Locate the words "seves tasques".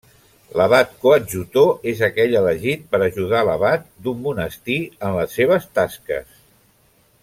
5.41-6.39